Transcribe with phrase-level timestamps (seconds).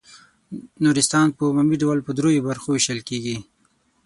[0.83, 3.37] نورستان په عمومي ډول په دریو برخو وېشل کیږي.